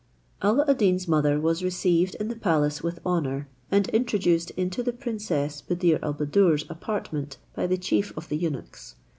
[0.41, 4.91] Alla ad Deen's mother was received in the palace with honour, and introduced into the
[4.93, 8.95] princess Buddir al Buddoor's apartment by the chief of the eunuchs.